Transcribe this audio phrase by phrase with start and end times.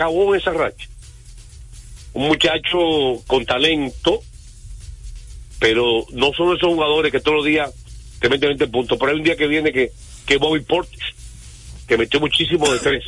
[0.00, 0.88] acabó esa racha.
[2.14, 4.22] Un muchacho con talento,
[5.58, 7.70] pero no son esos jugadores que todos los días
[8.18, 8.98] te meten 20 puntos.
[8.98, 9.92] Pero hay un día que viene que,
[10.26, 11.02] que Bobby Portis,
[11.86, 13.04] que metió muchísimo de tres.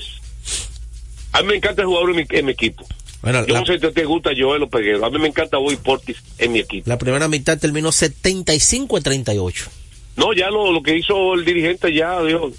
[1.32, 2.86] A mí me encanta el jugador en mi, en mi equipo.
[3.22, 5.04] Bueno, Yo la, no sé si te gusta Joel o Peguero.
[5.04, 6.88] A mí me encanta Bobby Portis en mi equipo.
[6.88, 9.70] la primera mitad terminó 75 a 38.
[10.16, 12.52] No, ya lo, lo que hizo el dirigente ya dijo,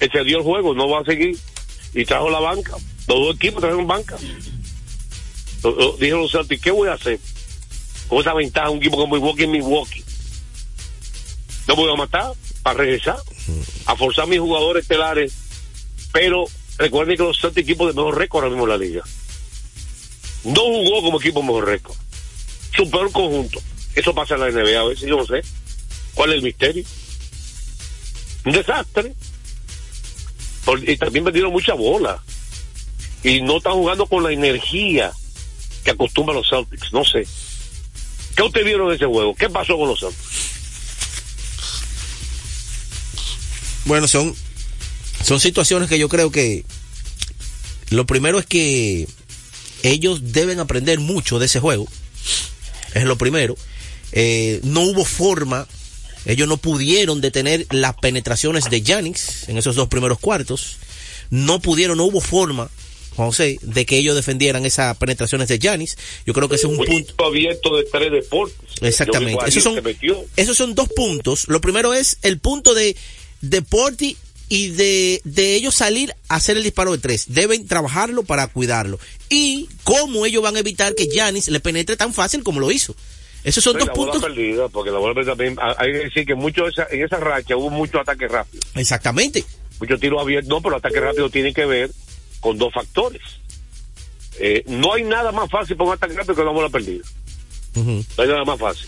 [0.00, 1.36] excedió el juego, no va a seguir.
[1.92, 2.76] Y trajo la banca.
[3.06, 4.16] Los dos equipos trajeron banca.
[5.98, 7.18] Dijeron los Celtics, ¿qué voy a hacer?
[8.08, 10.04] Con esa ventaja, un equipo como Milwaukee Milwaukee.
[11.66, 13.16] No voy a matar para regresar,
[13.86, 15.32] a forzar a mis jugadores estelares.
[16.12, 16.44] Pero
[16.78, 19.02] recuerden que los Celtics equipos de mejor récord ahora mismo en la liga.
[20.44, 21.96] No jugó como equipo mejor récord.
[22.76, 23.60] Su peor conjunto.
[23.94, 25.42] Eso pasa en la NBA a veces, yo no sé.
[26.14, 26.84] ¿Cuál es el misterio?
[28.44, 29.14] Un desastre.
[30.86, 32.22] Y también vendieron mucha bola.
[33.24, 35.12] Y no están jugando con la energía
[35.82, 36.92] que acostumbran los Celtics.
[36.92, 37.26] No sé.
[38.36, 39.34] ¿Qué ustedes vieron de ese juego?
[39.34, 40.54] ¿Qué pasó con los Celtics?
[43.86, 44.34] Bueno, son,
[45.22, 46.64] son situaciones que yo creo que
[47.90, 49.06] lo primero es que
[49.82, 51.86] ellos deben aprender mucho de ese juego.
[52.94, 53.56] Es lo primero.
[54.12, 55.66] Eh, no hubo forma,
[56.24, 60.78] ellos no pudieron detener las penetraciones de Jannings en esos dos primeros cuartos.
[61.30, 62.70] No pudieron, no hubo forma,
[63.16, 65.96] José, de que ellos defendieran esas penetraciones de Jannings.
[66.26, 67.24] Yo creo que ese es un Un punto.
[67.26, 68.56] abierto de tres deportes.
[68.80, 69.44] Exactamente.
[69.46, 69.80] Esos son,
[70.36, 71.48] esos son dos puntos.
[71.48, 72.96] Lo primero es el punto de
[73.40, 74.16] deporte
[74.48, 77.26] y de, de ellos salir a hacer el disparo de tres.
[77.28, 78.98] Deben trabajarlo para cuidarlo.
[79.28, 82.94] Y cómo ellos van a evitar que Janis le penetre tan fácil como lo hizo.
[83.42, 84.30] Esos son Sí, dos la bola puntos.
[84.30, 87.68] perdida, porque la bola también, hay que decir que mucho esa, en esa racha hubo
[87.70, 88.62] mucho ataque rápido.
[88.74, 89.44] Exactamente.
[89.80, 91.90] muchos tiros abiertos, no, pero ataque rápido tiene que ver
[92.44, 93.22] con dos factores.
[94.38, 97.02] Eh, no hay nada más fácil para un ataque rápido que una bola perdida.
[97.74, 98.86] No hay nada más fácil.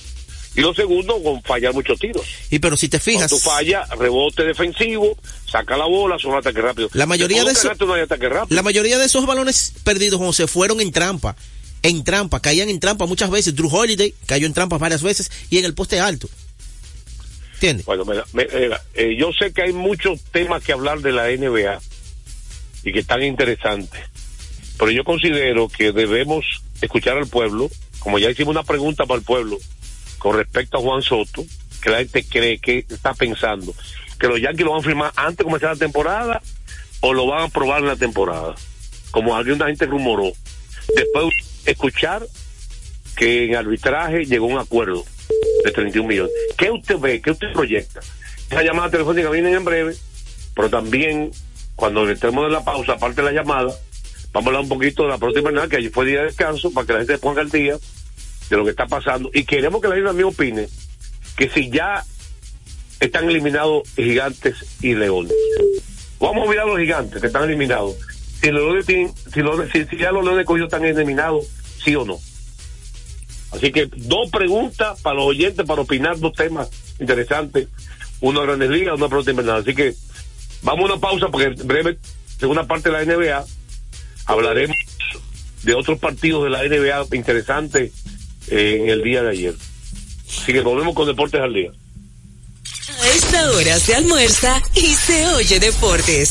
[0.57, 2.23] Y lo segundo, con fallar muchos tiros.
[2.51, 5.17] Y pero si te fijas, Cuando tú fallas, rebote defensivo,
[5.51, 6.95] saca la bola, son ataques rápidos.
[6.95, 8.55] La mayoría de un eso- canasto no hay ataque rápido.
[8.55, 11.35] la mayoría de esos balones perdidos, José, fueron en trampa.
[11.83, 13.55] En trampa, caían en trampa muchas veces.
[13.57, 16.29] Drew Holiday cayó en trampa varias veces y en el poste alto.
[17.55, 17.87] ¿Entiendes?
[17.87, 21.81] Bueno, mira, mira, eh, yo sé que hay muchos temas que hablar de la NBA
[22.87, 24.01] y que están interesantes,
[24.79, 29.25] pero yo considero que debemos escuchar al pueblo, como ya hicimos una pregunta para el
[29.25, 29.59] pueblo
[30.19, 31.45] con respecto a Juan Soto,
[31.83, 33.75] que la gente cree que está pensando
[34.21, 36.43] que los Yankees lo van a firmar antes de comenzar la temporada
[37.01, 38.55] o lo van a probar en la temporada,
[39.11, 40.33] como alguna gente rumoró.
[40.95, 41.27] Después
[41.65, 42.25] escuchar
[43.17, 45.05] que en arbitraje llegó un acuerdo
[45.65, 46.33] de 31 millones.
[46.57, 47.21] ¿Qué usted ve?
[47.21, 47.99] ¿Qué usted proyecta?
[48.49, 49.97] Esa llamada telefónica viene en breve,
[50.55, 51.33] pero también
[51.77, 53.73] cuando estemos en la pausa, aparte de la llamada,
[54.33, 56.87] vamos a hablar un poquito de la próxima que ayer fue día de descanso, para
[56.87, 57.77] que la gente ponga al día
[58.51, 59.31] de lo que está pasando.
[59.33, 60.69] Y queremos que la gente también opine
[61.37, 62.03] que si ya
[63.01, 65.35] están eliminados gigantes y leones.
[66.19, 67.95] Vamos a mirar los gigantes que están eliminados.
[68.41, 71.47] Si, los leones tienen, si, los- si- ya los leones cogidos están eliminados,
[71.85, 72.19] sí o no.
[73.53, 77.69] Así que dos preguntas para los oyentes para opinar dos temas interesantes.
[78.21, 79.61] De Grandes Ligas, uno de Invernal.
[79.61, 79.95] Así que
[80.67, 81.99] vamos a una pausa porque en breve,
[82.39, 83.45] segunda parte de la NBA,
[84.27, 84.77] hablaremos
[85.63, 87.93] de otros partidos de la NBA interesantes
[88.49, 89.55] eh, en el día de ayer.
[90.29, 91.71] Así que volvemos con Deportes al Día.
[93.01, 96.31] A esta hora se almuerza y se oye deportes.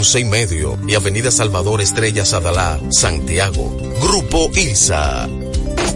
[0.00, 3.76] y medio, y Avenida Salvador Estrella Sadalá, Santiago.
[4.00, 5.28] Grupo ILSA.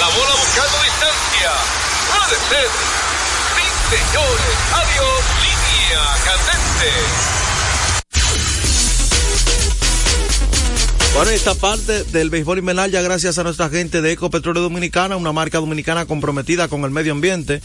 [0.00, 1.52] La bola buscando distancia.
[2.08, 2.68] Puede ser.
[3.54, 4.56] Sí, señores.
[4.72, 5.20] Adiós.
[5.44, 6.90] Línea candente.
[11.14, 15.32] Bueno, esta parte del béisbol invernal ya gracias a nuestra gente de Ecopetróleo Dominicana, una
[15.32, 17.60] marca dominicana comprometida con el medio ambiente.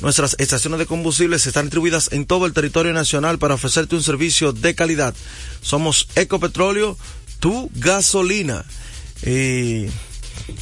[0.00, 4.52] Nuestras estaciones de combustibles están distribuidas en todo el territorio nacional para ofrecerte un servicio
[4.52, 5.14] de calidad.
[5.60, 6.98] Somos Ecopetróleo,
[7.38, 8.64] tu gasolina.
[9.24, 9.86] Y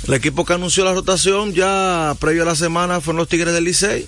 [0.07, 3.65] el equipo que anunció la rotación ya previo a la semana fueron los Tigres del
[3.65, 4.07] Licey.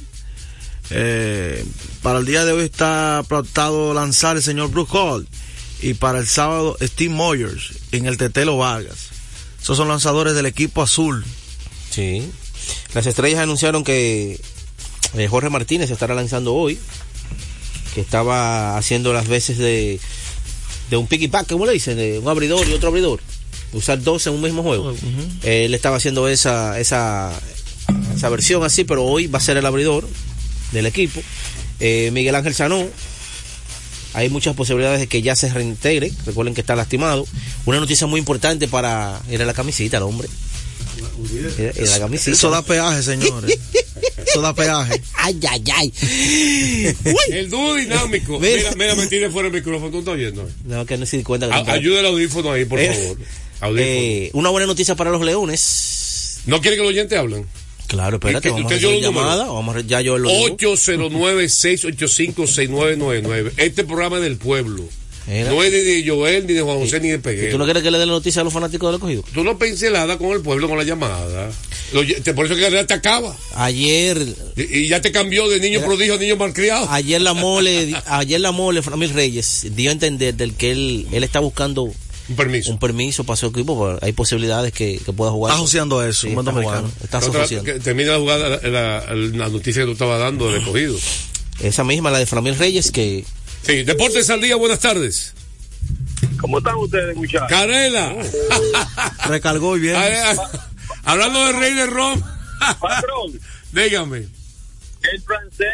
[0.90, 1.64] Eh,
[2.02, 5.26] para el día de hoy está pactado lanzar el señor Bruce Hall
[5.82, 9.08] y para el sábado Steve Moyers en el Tetelo Vargas.
[9.61, 11.25] Esos son lanzadores del equipo azul.
[11.90, 12.31] Sí.
[12.94, 14.40] Las estrellas anunciaron que
[15.14, 16.78] eh, Jorge Martínez estará lanzando hoy,
[17.94, 19.99] que estaba haciendo las veces de,
[20.90, 21.96] de un pack, ¿cómo le dicen?
[21.96, 23.20] De un abridor y otro abridor.
[23.72, 24.94] Usar dos en un mismo juego.
[25.42, 27.32] Él estaba haciendo esa, esa,
[28.16, 30.08] esa versión así, pero hoy va a ser el abridor
[30.72, 31.20] del equipo.
[31.80, 32.86] Eh, Miguel Ángel Sanó
[34.14, 36.10] hay muchas posibilidades de que ya se reintegre.
[36.24, 37.26] Recuerden que está lastimado.
[37.66, 39.20] Una noticia muy importante para.
[39.28, 40.28] Era la camisita, el hombre.
[41.58, 42.30] Era, era la camisita.
[42.30, 43.58] Eso da peaje, señores.
[44.26, 45.02] Eso da peaje.
[45.14, 45.92] Ay, ay, ay.
[47.30, 48.38] El dúo dinámico.
[48.38, 49.90] Mira, mira, me tire fuera el micrófono.
[49.90, 50.48] ¿Tú estás oyendo?
[50.64, 51.48] No, que no se di cuenta.
[51.48, 53.18] Que A- ayuda el audífono ahí, por Eh, favor.
[53.79, 56.41] Eh, una buena noticia para los leones.
[56.47, 57.47] ¿No quiere que los oyentes hablen?
[57.88, 59.44] Claro, espérate, ¿Y qué- vamos a hacer llamada.
[59.47, 60.56] Vamos a, ya yo lo digo.
[60.56, 63.53] 809-685-6999.
[63.56, 64.85] Este programa es del pueblo.
[65.29, 67.50] No es ni de Joel, ni de Juan José, ni de ¿Y Peguero.
[67.50, 69.25] ¿Tú no quieres que le dé la noticia a los fanáticos del escogido?
[69.35, 71.50] Tú no pincelada con el pueblo, con la llamada.
[71.93, 73.37] Lo- te- por eso que ya te acaba.
[73.56, 74.25] Ayer,
[74.56, 76.87] Y, y ya te cambió de niño prodigio a niño malcriado.
[76.91, 81.25] ayer la mole, ayer la mole, Framil Reyes, dio a entender del que él, él
[81.25, 81.93] está buscando
[82.28, 82.73] Un permiso.
[82.73, 85.52] un permiso para su equipo, pero hay posibilidades que, que pueda jugar.
[85.52, 86.88] Está joseando eso, Sí, un buen está dominicano.
[86.88, 87.64] jugando, está asociando.
[87.64, 90.96] que termina la jugada, la, la- la noticia que tú estabas dando del escogido.
[91.61, 93.25] Esa misma, la de Framil Reyes, que
[93.62, 95.32] Sí, Deportes al día, buenas tardes.
[96.40, 97.49] ¿Cómo están ustedes, muchachos?
[97.49, 98.14] Carela.
[99.26, 99.96] Recargó y bien.
[99.96, 100.37] Ay, ay,
[101.05, 102.20] Hablando de Rey de Rom.
[102.81, 103.38] Patrón,
[103.73, 104.26] Dígame.
[105.12, 105.66] El francés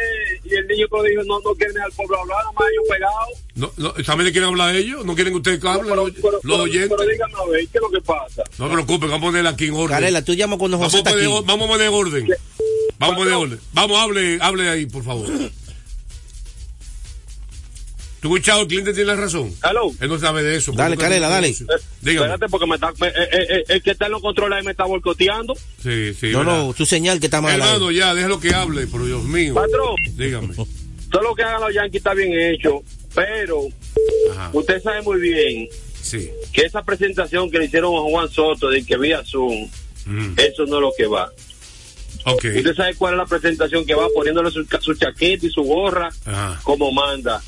[0.44, 3.42] y el niño prodigio no, no quieren al pueblo hablar, nada más ellos pegados.
[3.54, 5.04] No, no, ¿También le quieren hablar a ellos?
[5.04, 6.92] ¿No quieren que ustedes hablen pero, los, pero- los pero- oyentes?
[6.98, 8.42] pero díganme a ver, ¿qué es lo que pasa?
[8.58, 9.88] No se preocupen, vamos a ponerla aquí en orden.
[9.88, 11.44] Carela, tú llamas cuando Vamos José a está poner, aquí.
[11.46, 12.28] vamos a poner orden.
[12.98, 13.60] Vamos a poner orden.
[13.72, 15.26] Vamos, hable, hable ahí, por favor.
[18.22, 18.60] ¿Tú escuchado?
[18.62, 19.52] El cliente tiene razón.
[19.69, 19.90] Hello.
[20.00, 20.70] Él no sabe de eso.
[20.72, 21.48] Dale, Carela, dale.
[22.00, 22.26] Dígame.
[22.28, 24.64] Espérate, porque me está, me- eh, eh, eh, el que está en los controles ahí
[24.64, 25.54] me está boicoteando.
[25.82, 26.30] Sí, sí.
[26.30, 26.64] No, verdad.
[26.66, 27.54] no, tu señal que está mal.
[27.54, 29.54] Hermano, ya, déjalo que hable, por Dios mío.
[29.54, 30.54] Patrón, Dígame.
[31.10, 32.82] todo lo que hagan los Yankees está bien hecho,
[33.12, 33.62] pero
[34.30, 34.50] Ajá.
[34.52, 35.68] usted sabe muy bien
[36.00, 36.30] Sí.
[36.52, 39.68] que esa presentación que le hicieron a Juan Soto de que vía Zoom,
[40.06, 40.34] Mm.
[40.36, 41.28] eso no es lo que va.
[42.25, 42.44] Ok.
[42.56, 46.08] Usted sabe cuál es la presentación que va poniéndole su, su chaqueta y su gorra
[46.25, 46.60] Ajá.
[46.62, 47.42] como manda.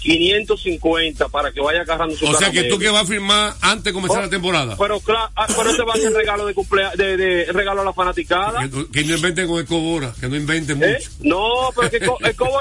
[0.00, 3.84] 550 para que vaya agarrando su O sea que tú que vas a firmar antes
[3.84, 4.76] de comenzar Oh, la temporada.
[4.78, 7.84] Pero claro, ah, pero este va a ser regalo de cumplea, de, de regalo a
[7.84, 8.68] la fanaticada.
[8.68, 10.96] Que, que no inventen con el Cobora, que no inventen ¿Eh?
[10.98, 11.10] mucho.
[11.20, 12.08] No, pero que el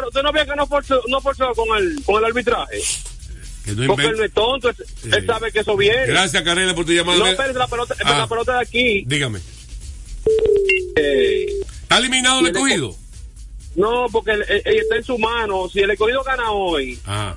[0.08, 2.82] usted no vio que no forzó, no forzó con el, con el arbitraje.
[3.66, 6.08] Que no Porque él no es tonto, él, sabe que eso viene.
[6.08, 7.18] Gracias, Carela, por tu llamada.
[7.20, 8.18] No, espérate, la pelota, Ah.
[8.20, 9.04] la pelota de aquí.
[9.06, 9.40] Dígame.
[10.96, 11.46] eh,
[11.84, 12.96] ¿Está eliminado el escogido?
[13.80, 15.70] No, porque él, él- él está en su mano.
[15.72, 17.36] Si el escogido gana hoy, Ah.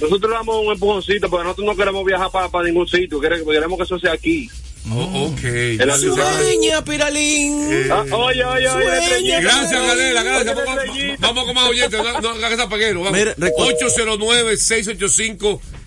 [0.00, 3.20] nosotros le damos un empujoncito, porque nosotros no queremos viajar para, ningún sitio.
[3.20, 4.48] Queremos, queremos que eso sea aquí.
[4.90, 5.44] Oh, ok.
[5.44, 6.40] En la ciudad.
[6.40, 7.70] Sueña, Piralín.
[7.90, 9.40] Ah, oye, oye, oye, Sueña.
[9.40, 10.56] Gracias, Carela, gracias.
[10.56, 12.00] Oye, Vamos, vamos con más oyentes.
[12.02, 12.40] No, no recu-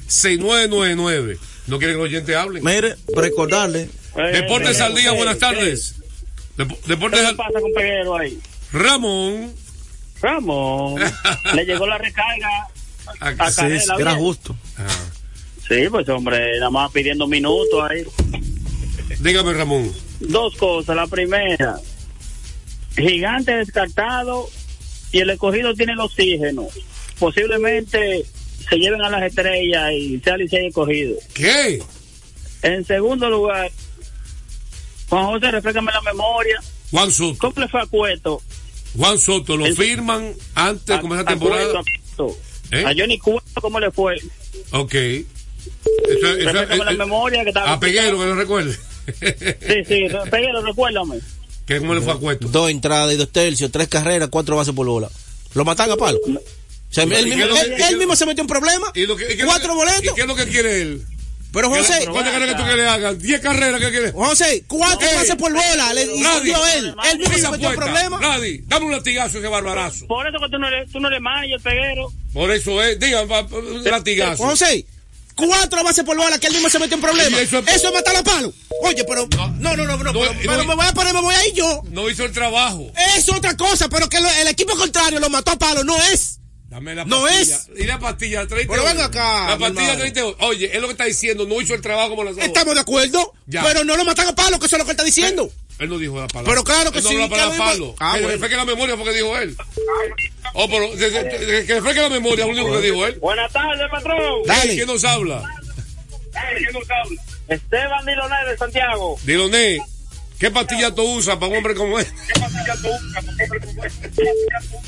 [0.07, 1.37] 809-685-6999.
[1.67, 2.63] No quieren que los oyentes hablen.
[2.63, 3.89] Mire, recordarle,
[4.33, 5.95] Deportes al día, buenas tardes.
[6.57, 7.35] Dep- Deportes ¿Qué al...
[7.35, 8.37] pasa con Peguero ahí?
[8.73, 9.53] Ramón.
[10.21, 11.01] Ramón,
[11.53, 12.67] le llegó la recarga
[13.19, 13.45] Acá.
[13.45, 13.95] a sí, Canela.
[13.99, 14.25] era bien.
[14.25, 14.55] justo.
[14.77, 14.87] Ah.
[15.67, 18.03] Sí, pues hombre, nada más pidiendo minutos ahí.
[19.19, 19.91] Dígame, Ramón.
[20.19, 20.95] Dos cosas.
[20.95, 21.77] La primera,
[22.95, 24.49] gigante descartado
[25.11, 26.67] y el escogido tiene el oxígeno.
[27.19, 28.25] Posiblemente
[28.69, 31.15] se lleven a las estrellas y sea Licey escogido.
[31.33, 31.81] ¿Qué?
[32.61, 33.69] En segundo lugar,
[35.09, 36.59] Juan José, refrescame la memoria.
[36.91, 37.37] Juan Soto.
[37.39, 38.41] ¿Cómo le fue a Cueto?
[38.97, 41.63] Juan Soto, lo El- firman antes de A- comenzar la temporada.
[42.15, 42.37] Cueto,
[42.71, 42.75] a.
[42.77, 42.85] ¿Eh?
[42.85, 44.15] A Johnny Cueto, ¿cómo le fue?
[44.71, 44.93] Ok.
[44.93, 45.25] Eso,
[46.07, 47.73] eso- Refrescame eh, la eh, memoria que estaba.
[47.73, 48.73] a Peguero, que lo recuerde.
[48.73, 51.19] Sí, sí, Peguero, recuérdame.
[51.65, 52.47] ¿Qué, ¿Cómo le fue a Cueto?
[52.49, 55.09] Dos entradas y dos tercios, tres carreras, cuatro bases por bola.
[55.53, 56.19] Lo matan a palo.
[56.25, 58.91] O sea, ¿Y él, mismo, que- él- él se metió en problemas.
[58.95, 60.03] ¿Y lo que- Cuatro boletos.
[60.03, 61.05] ¿Y qué es lo que quiere él?
[61.53, 63.19] Pero José, ¿Cuántas carreras tú que le hagan?
[63.19, 64.11] ¿Diez carreras que quiere?
[64.11, 65.15] José, cuatro Ey.
[65.15, 65.93] bases por bola.
[65.93, 66.95] Le dio él.
[67.11, 68.19] Él mismo se metió en problemas.
[68.21, 68.63] Nadie.
[68.65, 70.07] Dame un latigazo a ese barbarazo.
[70.07, 72.11] Por eso que tú no le, tú no le el Peguero.
[72.33, 72.99] Por eso es.
[72.99, 74.43] Digan, va, un latigazo.
[74.43, 74.83] José,
[75.35, 77.39] cuatro bases por bola que él mismo se metió en problemas.
[77.39, 78.51] Eso eso es, matar a palo.
[78.81, 79.27] Oye, pero.
[79.37, 79.97] No, no, no, no.
[79.99, 80.65] pero, no, pero no.
[80.65, 81.83] me voy a poner, me voy a ir yo.
[81.91, 82.91] No hizo el trabajo.
[83.15, 86.39] Es otra cosa, pero que lo- el equipo contrario lo mató a palo, no es.
[86.73, 87.55] Dame la No pastilla.
[87.55, 87.69] es.
[87.79, 89.99] Y la pastilla, 30 Pero ven acá, La pastilla, hermano.
[90.11, 91.45] 30 Oye, es lo que está diciendo.
[91.45, 92.47] No hizo el trabajo como las otras.
[92.47, 93.63] Estamos de acuerdo, Ya.
[93.63, 95.51] pero no lo matan a palo, que eso es lo que él está diciendo.
[95.77, 96.51] Él no dijo la palabra.
[96.51, 97.95] Pero claro que Él no sí, habló la que palo.
[97.99, 98.27] Ah, que bueno.
[98.33, 99.55] refresque la memoria porque dijo él.
[100.53, 103.15] Oh, pero de- de- de- que refresque la memoria, es lo único que dijo él.
[103.19, 104.43] Buenas tardes, patrón.
[104.47, 104.73] Dale.
[104.75, 105.43] ¿Quién nos habla?
[107.47, 109.19] Esteban Diloné de Santiago.
[109.23, 109.79] Diloné,
[110.43, 112.07] ¿qué pastilla tú usas para un hombre como él?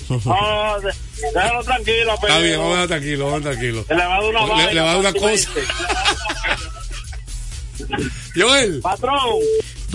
[0.09, 0.93] No, de-
[1.33, 2.43] déjalo tranquilo, Está Peguero.
[2.43, 3.85] bien, vamos a tranquilo, vamos tranquilo.
[3.89, 5.61] Le va a dar una Le- vaina le va a dar una fácilmente.
[8.35, 9.39] Joel, Patrón,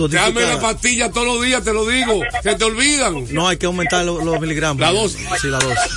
[0.09, 2.21] dame la pastilla todos los días, te lo digo.
[2.41, 3.31] Se te olvidan.
[3.33, 4.81] No, hay que aumentar lo- los miligramos.
[4.81, 5.27] La dosis.
[5.41, 5.91] Sí, la dosis.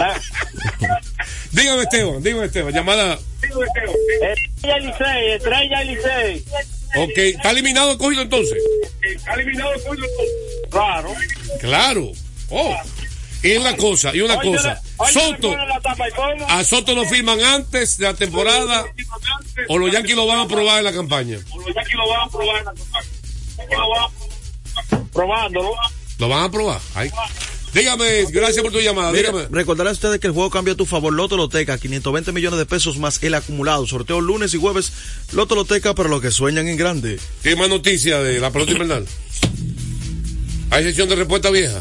[1.52, 2.72] Dígame, Esteban, dígame, Esteban.
[2.72, 3.18] Llamada.
[3.42, 6.44] Estrella Licey, Estrella Licey.
[6.96, 8.58] Ok, ¿está eliminado el cogido entonces?
[10.70, 11.14] Claro.
[11.60, 12.12] Claro.
[12.50, 12.76] Oh.
[13.42, 14.74] Y una cosa, y una cosa.
[14.74, 16.46] le- oye, le Soto, ponen la tapa y cómo.
[16.48, 18.84] a Soto lo firman antes de la temporada
[19.68, 21.38] o los Yankees lo van a probar en la campaña.
[25.12, 25.72] Probándolo.
[26.18, 26.80] Lo van a probar.
[26.94, 27.10] Ay.
[27.74, 29.12] Dígame, gracias por tu llamada.
[29.12, 29.48] Mira, Dígame.
[29.50, 31.12] recordarles a ustedes que el juego cambia a tu favor.
[31.12, 33.86] Loto Loteca, 520 millones de pesos más el acumulado.
[33.86, 34.92] Sorteo lunes y jueves.
[35.32, 37.20] Loto Loteca para los que sueñan en grande.
[37.44, 39.06] ¿Qué más noticias de la pelota invernal?
[40.70, 41.80] ¿Hay sesión de respuesta vieja?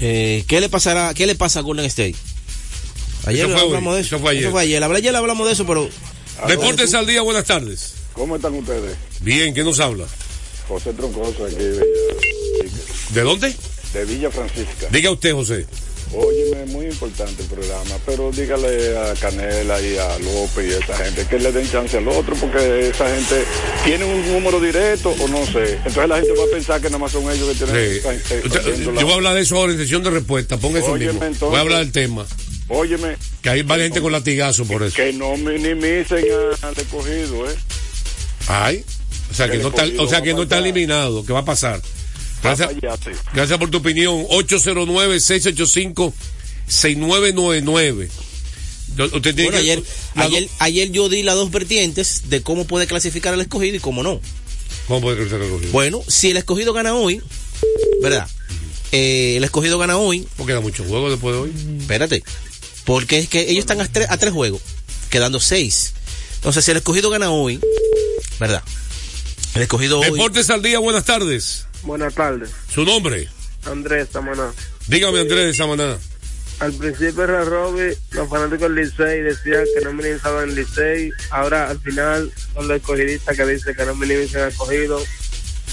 [0.00, 1.14] Eh, ¿Qué le pasará?
[1.14, 2.16] ¿Qué le pasa a Golden State?
[3.26, 4.16] Ayer Eso fue hoy, hablamos de eso.
[4.16, 4.56] eso fue ayer.
[4.56, 4.82] ayer.
[4.82, 5.88] Hablé- Ayer hablamos de eso, pero
[6.48, 7.94] Deportes al día, buenas tardes.
[8.12, 8.96] ¿Cómo están ustedes?
[9.20, 10.04] Bien, ¿quién nos habla?
[10.68, 11.54] José Troncoso, aquí
[13.10, 13.54] ¿De dónde?
[13.94, 14.86] De Villa Francisca.
[14.90, 15.66] Diga usted, José.
[16.12, 20.96] Óyeme, muy importante el programa, pero dígale a Canela y a López y a esa
[20.96, 23.42] gente que le den chance al otro, porque esa gente
[23.84, 25.72] tiene un número directo o no sé.
[25.78, 28.00] Entonces la gente va a pensar que nada más son ellos que tienen...
[28.22, 28.34] Sí.
[28.44, 30.56] Usted- yo voy a hablar de eso ahora en sesión de respuesta.
[30.58, 31.24] Ponga eso Óyeme, mismo.
[31.26, 31.48] entonces.
[31.48, 32.26] voy a hablar del tema.
[32.68, 34.94] Óyeme, Que hay varias gente con latigazo por eso.
[34.94, 36.24] que no minimicen
[36.62, 37.54] al escogido, ¿eh?
[38.46, 38.84] Ay.
[39.30, 41.24] O sea que no está, o sea que no está eliminado.
[41.26, 41.80] ¿Qué va a pasar?
[42.44, 44.24] Gracias, por tu opinión.
[46.68, 48.08] 809-685-6999.
[48.96, 49.82] Do- Usted tiene bueno, que- ayer,
[50.14, 54.02] ayer, ayer yo di las dos vertientes de cómo puede clasificar el escogido y cómo
[54.02, 54.20] no.
[54.86, 55.72] ¿Cómo puede crecer el escogido?
[55.72, 57.20] Bueno, si el escogido gana hoy,
[58.02, 58.28] ¿verdad?
[58.92, 61.52] Eh, el escogido gana hoy, Porque da mucho juego después de hoy.
[61.80, 62.22] espérate,
[62.84, 64.60] porque es que ellos están a tres, a tres juegos,
[65.10, 65.94] quedando seis.
[66.36, 67.58] Entonces, si el escogido gana hoy,
[68.38, 68.62] ¿verdad?
[69.54, 70.10] El escogido hoy.
[70.12, 71.64] Deportes al día, buenas tardes.
[71.84, 73.28] Buenas tardes, Su nombre.
[73.66, 74.52] Andrés Samaná.
[74.88, 75.96] Dígame, Andrés Samaná.
[76.60, 81.68] Al principio era Robbie, los fanáticos del Licey decían que no minimizaban el Licey, ahora
[81.70, 85.02] al final son los escogidistas que dicen que no minimizan el escogido.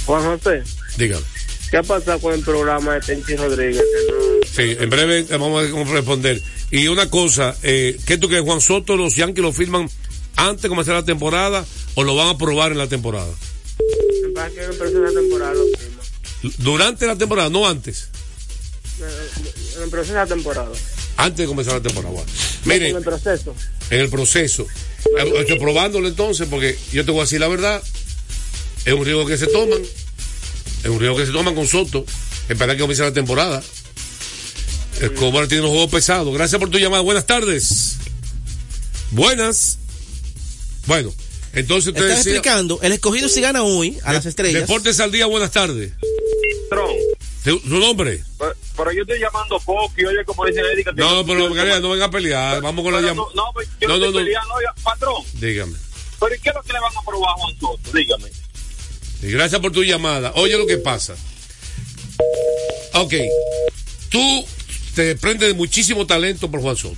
[0.05, 0.63] Juan José,
[0.97, 1.23] Dígame.
[1.69, 3.83] ¿qué ha pasado con el programa de Tenchi Rodríguez?
[4.51, 6.41] Sí, en breve vamos a ver cómo responder.
[6.71, 9.87] Y una cosa, eh, ¿qué tú crees, Juan Soto, los Yankees lo firman
[10.35, 11.65] antes de comenzar la temporada
[11.95, 13.31] o lo van a probar en la temporada?
[14.23, 15.53] Me parece que temporada.
[16.57, 18.07] Durante la temporada, no antes.
[19.77, 20.69] En el proceso de la temporada.
[21.17, 22.13] Antes de comenzar la temporada.
[22.65, 23.55] Bueno, En el proceso.
[23.89, 24.67] en el proceso.
[25.17, 27.81] Eh, Estoy probándolo entonces, porque yo te voy a decir la verdad.
[28.85, 29.81] Es un riesgo que se toman.
[30.83, 32.05] Es un riesgo que se toman con Soto.
[32.49, 33.61] Esperar que comience la temporada.
[34.99, 36.31] El Cobra tiene un juego pesado.
[36.31, 37.01] Gracias por tu llamada.
[37.01, 37.95] Buenas tardes.
[39.11, 39.77] Buenas.
[40.87, 41.13] Bueno,
[41.53, 42.33] entonces usted Estás decía.
[42.37, 44.61] explicando, el escogido si gana hoy a las estrellas.
[44.61, 45.91] Deportes al día, buenas tardes.
[47.43, 48.23] ¿Su, su nombre?
[48.37, 50.93] Pero, pero yo estoy llamando poco y oye, como dice Erika.
[50.93, 52.61] que No, pero Galera, no venga a pelear.
[52.61, 53.27] Vamos con la llamada.
[53.35, 54.25] No, no, pues, yo No, no, no, estoy no.
[54.25, 55.23] peleando, patrón.
[55.33, 55.73] Dígame.
[56.19, 57.91] Pero ¿y qué es lo que le van a probar a Juan Soto?
[57.97, 58.29] Dígame.
[59.23, 60.31] Y gracias por tu llamada.
[60.35, 61.15] Oye lo que pasa.
[62.93, 63.13] Ok.
[64.09, 64.45] Tú
[64.95, 66.95] te desprendes de muchísimo talento por Juan Soto.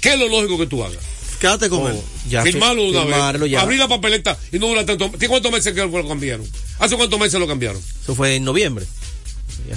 [0.00, 0.98] ¿Qué es lo lógico que tú hagas?
[1.44, 2.00] Quédate con Oh, él.
[2.26, 3.50] ya Firmarlo una firmarlo vez.
[3.52, 3.60] ya.
[3.60, 5.10] Abrir la papeleta y no dura tanto.
[5.10, 6.48] ¿Tiene ¿Cuántos meses que lo cambiaron?
[6.78, 7.82] ¿Hace cuántos meses lo cambiaron?
[8.02, 8.86] Eso fue en noviembre.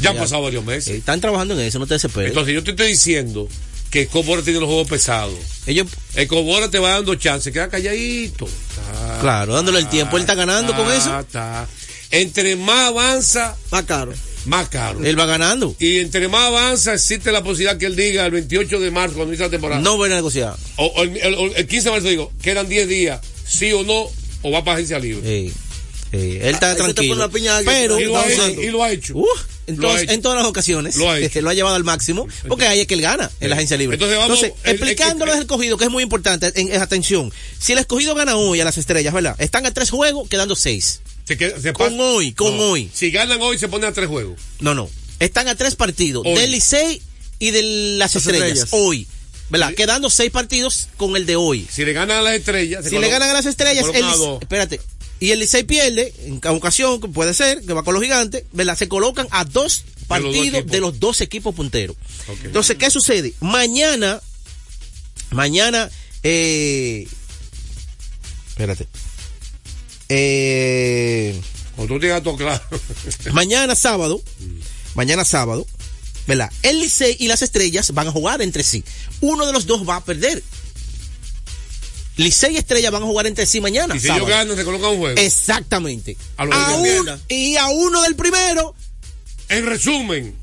[0.01, 0.87] Ya han pasado varios meses.
[0.93, 2.29] Eh, están trabajando en eso, no te desesperes.
[2.29, 3.49] Entonces yo te estoy diciendo
[3.91, 5.33] que Cobora tiene los juegos pesados.
[5.65, 8.47] Ellos, El Cobora te va dando chance, queda calladito.
[9.19, 10.15] Claro, dándole el tiempo.
[10.15, 11.25] Él está ganando con eso.
[12.11, 14.13] Entre más avanza, Más caro.
[14.47, 15.03] Más caro.
[15.05, 15.75] Él va ganando.
[15.79, 19.31] Y entre más avanza, existe la posibilidad que él diga el 28 de marzo, cuando
[19.33, 19.81] inicia la temporada.
[19.81, 20.55] No voy a negociar.
[20.77, 23.83] O, o el, el- o el 15 de marzo digo, quedan 10 días, sí o
[23.83, 24.07] no,
[24.41, 25.51] o va para agencia libre.
[26.13, 27.15] Él está pone tranquilo.
[27.15, 27.59] la piña.
[27.65, 29.17] Pero, y, lo ha hecho, entonces, y lo ha hecho.
[29.17, 29.25] uh,
[29.67, 30.11] entonces, Lo ha hecho.
[30.13, 31.41] en todas las ocasiones, Lo ha hecho.
[31.41, 33.95] lo ha llevado al máximo, porque ahí es que él gana en la agencia libre.
[33.95, 37.73] Entonces, vamos, el- el- explicándole el- escogido, que es muy importante, en, en- atención, si
[37.73, 39.35] el escogido gana hoy a las estrellas, ¿verdad?
[39.39, 41.01] Están a tres juegos, quedando seis.
[41.27, 42.63] Se queda- se Con pasa- hoy, con No.
[42.63, 42.89] hoy.
[42.93, 44.39] Si ganan hoy, se ponen a tres juegos.
[44.59, 44.89] No, no.
[45.19, 46.35] Están a tres partidos, Hoy.
[46.39, 47.01] del Licey
[47.39, 47.63] y de
[47.97, 48.69] las, Las estrellas, estrellas.
[48.71, 49.07] hoy.
[49.49, 49.73] ¿Verdad?
[49.75, 51.65] Quedando seis partidos con el de hoy.
[51.71, 54.79] Si le ganan a las estrellas, se Si le ganan a las estrellas, el espérate.
[55.19, 58.43] Y el Licey pierde, en cada ocasión, que puede ser, que va con los gigantes,
[58.51, 58.77] ¿verdad?
[58.77, 61.95] Se colocan a dos partidos de los dos equipos punteros.
[62.43, 63.33] Entonces, ¿qué sucede?
[63.39, 64.21] Mañana,
[65.31, 65.89] mañana,
[66.23, 67.07] eh,
[68.49, 68.87] espérate.
[70.09, 71.39] Eh,
[71.75, 72.63] Cuando tú todo claro.
[73.33, 74.21] mañana sábado,
[74.95, 75.65] mañana sábado,
[76.27, 76.51] ¿verdad?
[76.63, 78.83] El Licey y las estrellas van a jugar entre sí.
[79.21, 80.43] Uno de los dos va a perder.
[82.17, 83.95] Licey y Estrella van a jugar entre sí mañana.
[83.95, 84.25] y si sábado.
[84.25, 85.19] ellos ganan, se colocan un juego.
[85.21, 86.17] Exactamente.
[86.37, 88.73] A un- y a uno del primero,
[89.49, 90.35] En resumen,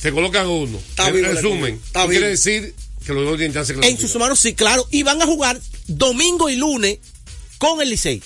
[0.00, 0.78] se colocan uno.
[0.78, 1.80] Está en resumen.
[1.86, 2.74] Está quiere decir
[3.04, 6.48] que los dos tienen chance en sus manos sí, claro, y van a jugar domingo
[6.48, 6.98] y lunes
[7.58, 8.22] con el Licey.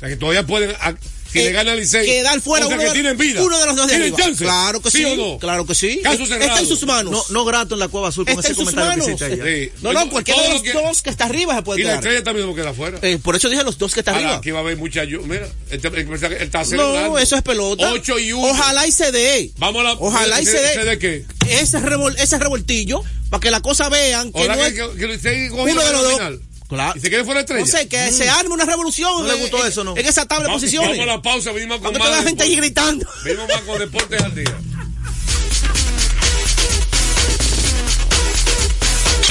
[0.00, 0.94] sea, que todavía pueden, a-
[1.30, 3.40] si Eh, le gana el Licey, quedar fuera o sea, uno, que de, tienen vida.
[3.40, 4.26] uno de los dos de ¿Tienen arriba.
[4.26, 4.42] chance?
[4.44, 5.38] Claro que sí, o no?
[5.38, 6.00] claro que sí.
[6.02, 6.58] Caso Está cerrado.
[6.58, 7.12] en sus manos.
[7.12, 9.22] No, no grato en la Cueva Azul con Está ese en sus comentario que manos.
[9.38, 9.66] hiciste.
[9.66, 9.72] Sí.
[9.80, 11.90] No, no, cualquiera de los lo que- dos que está arriba se puede Y la
[11.90, 11.98] quedar.
[12.02, 12.98] estrella también queda afuera.
[13.02, 14.38] Eh, por eso dije los dos que está Ahora, arriba.
[14.38, 15.24] aquí va a haber mucha ayuda.
[15.28, 17.10] Mira, este, el, el, el está celebrando.
[17.10, 17.92] No, eso es pelota.
[17.92, 18.48] 8 y 1.
[18.48, 19.52] Ojalá y se dé.
[19.58, 19.92] Vamos a la.
[19.92, 20.84] Ojalá y se dé.
[20.84, 21.24] de qué?
[21.48, 25.64] Ese, revol- ese revoltillo, para que la cosa vean que Ojalá no es que, uno
[25.64, 26.40] de la los dos.
[26.70, 26.92] Claro.
[26.96, 27.60] Y se quede fuera estrella.
[27.60, 29.10] No sé, que se arme una revolución.
[29.22, 29.94] ¿No le gustó en- eso, no?
[29.96, 30.90] En esa tabla de posiciones.
[30.92, 32.08] Vamos a la pausa, venimos con Cuando más.
[32.08, 33.06] toda la gente allí gritando.
[33.24, 34.56] Venimos más con deportes al día.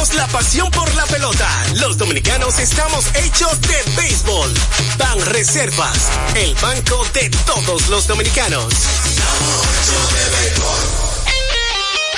[0.00, 1.46] La pasión por la pelota.
[1.76, 4.50] Los dominicanos estamos hechos de béisbol.
[4.96, 8.72] Ban Reservas, el banco de todos los dominicanos.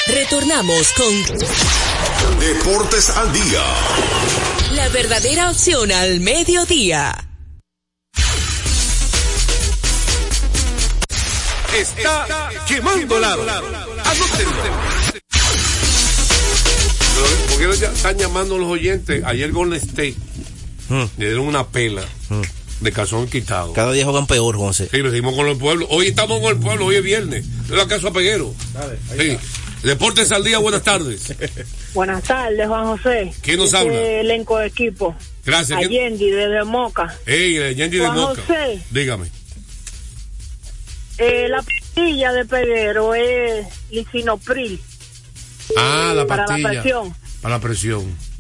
[0.07, 3.64] Retornamos con Deportes al día.
[4.75, 7.12] la verdadera opción al mediodía.
[11.77, 13.37] Está quemando la.
[17.48, 19.22] Porque ya están llamando los oyentes.
[19.24, 20.14] Ayer Golden State
[21.18, 22.02] le dieron una pela
[22.80, 23.72] de calzón quitado.
[23.72, 24.88] Cada día juegan peor, José.
[24.90, 25.87] Sí, lo seguimos con el pueblo.
[25.90, 27.44] Hoy estamos con el pueblo, hoy es viernes.
[27.68, 28.52] ¿No es acaso a Peguero?
[29.18, 29.37] Sí.
[29.82, 31.35] Deportes al día, buenas tardes.
[31.94, 33.32] Buenas tardes, Juan José.
[33.42, 34.00] ¿Quién nos Este habla?
[34.00, 35.14] elenco de equipo.
[35.44, 35.78] Gracias.
[35.88, 37.18] ¿quién- Allende, desde Moca.
[37.26, 38.40] Ey, Yendi de Moca.
[38.46, 38.80] José.
[38.90, 39.26] Dígame.
[41.18, 44.80] Eh, la pastilla de Peguero es lisinopril
[45.76, 46.68] Ah, la para pastilla.
[46.72, 47.16] la presión.
[47.40, 48.32] Para la presión.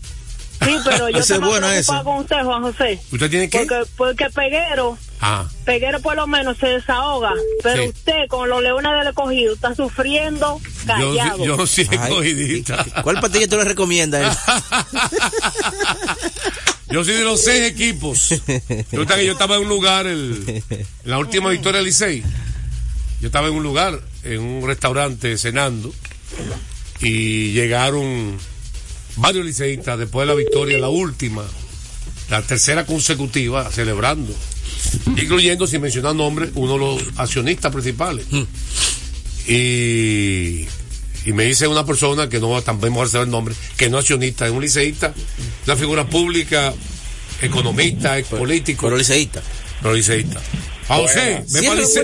[0.64, 1.38] Sí, pero yo estoy
[1.74, 2.02] esa.
[2.04, 3.00] con usted, Juan José.
[3.10, 3.58] ¿Usted tiene qué?
[3.66, 5.48] Porque, porque Peguero, Ah.
[5.64, 7.88] Peguero por lo menos se desahoga, pero Sí.
[7.90, 11.36] usted con los leones del escogido está sufriendo Yo, callado.
[11.38, 12.84] sí- yo sí escogidita.
[13.02, 14.36] ¿Cuál pastilla tú le recomiendas?
[16.90, 18.28] Yo soy de los seis equipos.
[18.46, 22.22] Que yo estaba en un lugar, el, en la última victoria del Licey.
[23.20, 25.94] Yo estaba en un lugar, en un restaurante cenando,
[27.02, 28.38] y llegaron
[29.16, 31.44] varios liceístas después de la victoria, la última,
[32.30, 34.34] la tercera consecutiva, celebrando,
[35.16, 38.26] incluyendo, sin mencionar nombres, uno de los accionistas principales.
[39.46, 40.66] Y,
[41.24, 44.04] y me dice una persona que no también a saber el nombre, que no es
[44.04, 45.12] accionista, es un liceísta,
[45.66, 46.72] una figura pública,
[47.42, 48.86] economista, ex político.
[48.86, 49.42] Pero liceísta.
[49.80, 50.40] Pero liceísta.
[50.88, 51.44] A José,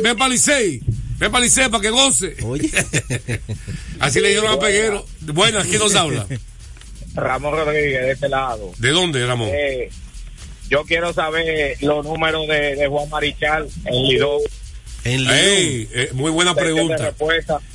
[0.02, 0.80] ven para Licey,
[1.18, 2.36] ven para Licey, ven para que goce.
[4.00, 5.04] Así le dijeron a Peguero.
[5.20, 6.26] Buenas, ¿quién nos habla?
[7.14, 8.72] Ramón Rodríguez, de este lado.
[8.78, 9.48] ¿De dónde, Ramón?
[9.52, 9.90] Eh,
[10.70, 14.40] yo quiero saber los números de, de Juan Marichal en Lidón.
[15.04, 17.14] Ey, eh, muy buena pregunta.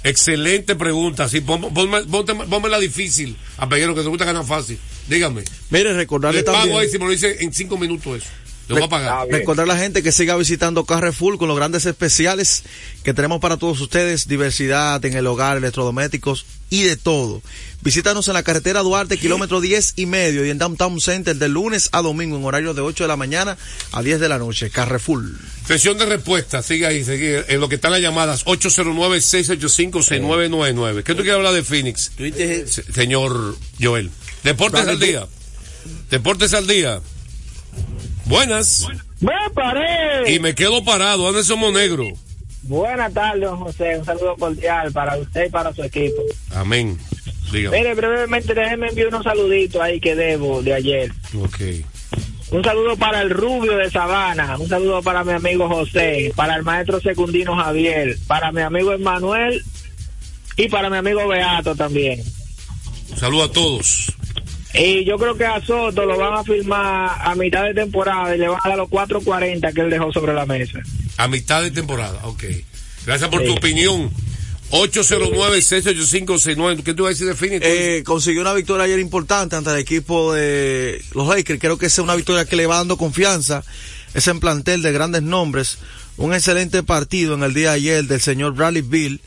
[0.04, 1.28] Excelente pregunta.
[1.28, 4.78] Sí, pon- ponme, pónmela difícil a Peguero, que te gusta ganar fácil.
[5.08, 5.44] Dígame.
[5.70, 6.80] Mire, recordarle Le pago también.
[6.80, 8.30] ahí si me lo dice en cinco minutos eso.
[8.70, 9.28] Voy a pagar.
[9.30, 12.64] Recordar a la gente que siga visitando Carrefour con los grandes especiales
[13.04, 17.42] que tenemos para todos ustedes, diversidad en el hogar, electrodomésticos y de todo.
[17.82, 21.90] Visítanos en la carretera Duarte, kilómetro 10 y medio y en Downtown Center de lunes
[21.92, 23.58] a domingo en horario de 8 de la mañana
[23.92, 24.70] a 10 de la noche.
[24.70, 25.24] Carrefour.
[25.68, 31.04] Sesión de respuesta, sigue ahí, sigue en lo que están las llamadas 809-685-6999.
[31.04, 32.12] ¿Qué tú quieres hablar de Phoenix?
[32.18, 34.10] Se- Señor Joel.
[34.44, 35.28] Deportes al día.
[36.10, 37.02] Deportes al día.
[38.26, 38.88] Buenas.
[39.20, 40.34] ¡Me paré!
[40.34, 42.08] Y me quedo parado, Anderson Monegro.
[42.64, 43.98] Buenas tardes, don José.
[43.98, 46.22] Un saludo cordial para usted y para su equipo.
[46.52, 46.98] Amén.
[47.52, 47.78] Dígame.
[47.78, 51.12] Mire, brevemente, déjeme enviar unos saluditos ahí que debo de ayer.
[51.38, 51.60] Ok.
[52.52, 56.62] Un saludo para el Rubio de Sabana, un saludo para mi amigo José, para el
[56.62, 59.64] maestro secundino Javier, para mi amigo Emanuel
[60.56, 62.22] y para mi amigo Beato también.
[63.10, 64.14] Un saludo a todos.
[64.74, 68.40] Y yo creo que a Soto lo van a firmar a mitad de temporada y
[68.40, 70.80] le van a dar los 4.40 que él dejó sobre la mesa.
[71.18, 72.44] A mitad de temporada, ok.
[73.06, 73.48] Gracias por Sí.
[73.48, 74.10] tu opinión.
[74.72, 76.84] 809-685-69.
[76.84, 77.66] ¿Qué tú vas a decir de Phoenix?
[77.66, 81.60] Eh, consiguió una victoria ayer importante ante el equipo de los Lakers.
[81.60, 83.64] Creo que esa es una victoria que le va dando confianza.
[84.14, 85.78] Es en plantel de grandes nombres.
[86.18, 89.22] Un excelente partido en el día de ayer del señor Bradley Bill,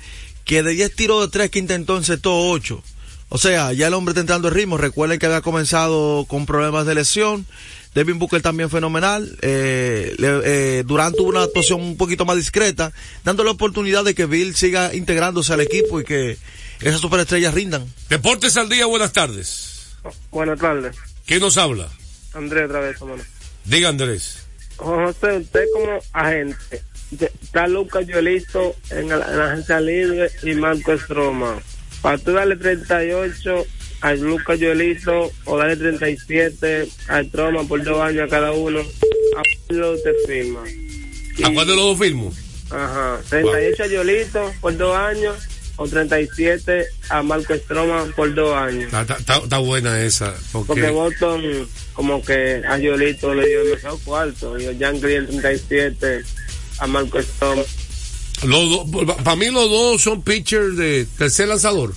[0.44, 2.82] que de 10 tiros de 3 que intentó encestó 8.
[3.28, 4.76] O sea, ya el hombre está entrando en ritmo.
[4.78, 7.46] Recuerden que había comenzado con problemas de lesión.
[7.94, 9.36] Devin Booker también fenomenal.
[9.42, 10.40] Eh, le-
[10.78, 12.92] eh, Durant tuvo una actuación un poquito más discreta,
[13.24, 16.36] dándole oportunidad de que Bill siga integrándose al equipo y que
[16.80, 17.86] esas superestrellas rindan.
[18.10, 19.96] Deportes al día, buenas tardes.
[20.30, 20.94] Buenas tardes.
[21.26, 21.88] ¿Quién nos habla?
[22.34, 23.22] Andrés otra vez, hermano.
[23.64, 24.38] Diga Andrés.
[24.76, 26.82] José, usted como agente,
[27.42, 31.58] está Lucas Yolisto en la, en la agencia libre y Marco Stroma.
[32.06, 33.66] Para tú darle 38
[34.00, 39.72] a Lucas Yolisto o darle 37 a Stroma por dos años a cada uno, a
[39.72, 40.60] lo usted firma.
[41.42, 42.32] ¿A cuál de los dos firmo?
[42.70, 45.34] Ajá, 38 a Yolito por dos años
[45.74, 48.84] o 37 a Marco Stroma por dos años.
[48.84, 50.32] Está, está- está- buena esa.
[50.52, 54.56] Porque, Porque Boston, como que a Yolito le dio mejor cuarto.
[54.60, 56.22] Y Jan Green 37
[56.78, 57.62] a Marco Stroma.
[58.44, 61.94] Los dos- para mí los dos son pitchers de tercer lanzador.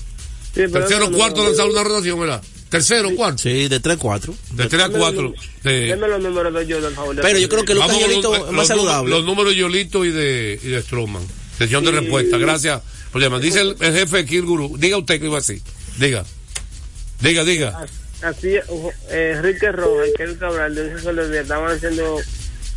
[0.54, 1.48] pero Tercero, no, no, cuarto no.
[1.50, 2.42] lanzador, una rotación, ¿verdad?
[2.70, 3.42] Tercero, cuarto.
[3.44, 4.34] Sí, de 3-4.
[4.52, 5.34] De 3 a 4.
[5.64, 7.16] Deme los números de Jordan, por favor.
[7.22, 9.10] Pero yo creo que Lucas Yolito los- es más los saludable.
[9.10, 11.24] números- Los números de Yolito y de, y de Stroman.
[11.58, 11.98] Sesión de Sí.
[11.98, 12.38] respuesta.
[12.38, 13.42] Gracias por llamar.
[13.42, 14.76] Dice el, el jefe aquí, el gurú.
[14.78, 15.62] Diga usted que iba así.
[15.98, 16.24] Diga.
[17.22, 17.86] Diga, diga.
[18.22, 22.18] Así, eh, Enrique Rojas y Kelly Cabral de ese solo día estaban haciendo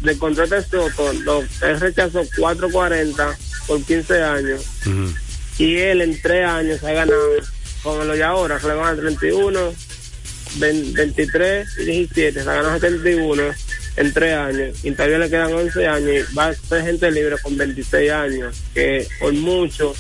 [0.03, 3.37] de contrato de Soto, lo, él rechazó 4.40
[3.67, 4.65] por 15 años.
[5.59, 7.21] Y él en 3 años se ha ganado
[7.83, 9.75] con lo de ahora, que le van a 31,
[10.57, 13.43] 20 23 y 17, se ha ganado 71
[13.97, 14.85] en 3 años.
[14.85, 18.57] Y todavía le quedan 11 años y va a ser gente libre con 26 años,
[18.75, 19.95] que por mucho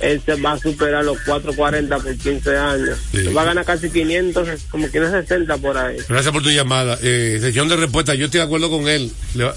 [0.00, 2.98] él se va a superar los 4.40 por 15 años.
[3.36, 5.96] Va a ganar casi 500, como 560 por ahí.
[6.08, 6.98] Gracias por tu llamada.
[7.02, 8.14] Eh, sesión de respuesta.
[8.14, 9.10] Yo estoy de acuerdo con él.
[9.34, 9.54] Le va-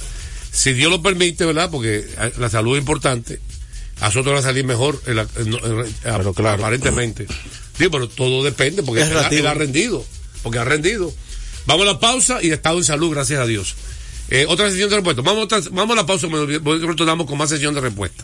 [0.52, 1.70] si Dios lo permite, ¿verdad?
[1.72, 3.40] Porque eh, la salud es importante.
[4.00, 7.26] A nosotros va a salir mejor, en la- en- en- aparentemente.
[7.78, 10.06] Sí, pero todo depende, porque Es él, él ha rendido.
[10.44, 11.12] Porque ha rendido.
[11.66, 13.76] Vamos a la pausa y estado en salud, gracias a Dios.
[14.30, 15.22] Eh, otra sesión de respuesta.
[15.22, 16.46] Vamos, a otra- vamos a la pausa, me-
[16.88, 18.24] retornamos con más sesión de respuesta.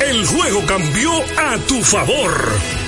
[0.00, 2.87] El juego cambió a tu favor.